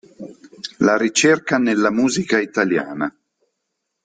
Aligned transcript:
La 0.79 0.97
ricerca 0.97 1.59
nella 1.59 1.91
musica 1.91 2.39
italiana". 2.39 3.15